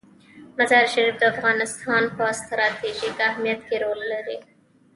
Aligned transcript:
مزارشریف 0.59 1.15
د 1.19 1.23
افغانستان 1.33 2.03
په 2.15 2.25
ستراتیژیک 2.39 3.15
اهمیت 3.29 3.59
کې 3.67 3.75
رول 3.83 4.01
لري. 4.13 4.37